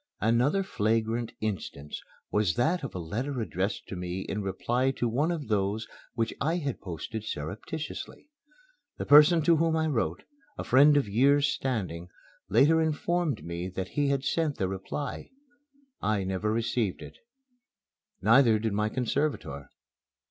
Another 0.21 0.63
flagrant 0.63 1.31
instance 1.41 2.01
was 2.31 2.55
that 2.55 2.83
of 2.83 2.95
a 2.95 2.99
letter 2.99 3.39
addressed 3.39 3.87
to 3.87 3.95
me 3.95 4.21
in 4.21 4.41
reply 4.41 4.89
to 4.89 5.07
one 5.07 5.29
of 5.29 5.47
those 5.47 5.87
which 6.15 6.33
I 6.41 6.55
had 6.57 6.81
posted 6.81 7.23
surreptitiously. 7.23 8.27
The 8.97 9.05
person 9.05 9.43
to 9.43 9.57
whom 9.57 9.75
I 9.75 9.85
wrote, 9.85 10.23
a 10.57 10.63
friend 10.63 10.97
of 10.97 11.07
years' 11.07 11.49
standing, 11.53 12.07
later 12.49 12.81
informed 12.81 13.43
me 13.45 13.67
that 13.69 13.89
he 13.89 14.07
had 14.07 14.23
sent 14.25 14.57
the 14.57 14.67
reply. 14.67 15.29
I 16.01 16.23
never 16.23 16.51
received 16.51 17.03
it. 17.03 17.19
Neither 18.23 18.57
did 18.57 18.73
my 18.73 18.89
conservator. 18.89 19.69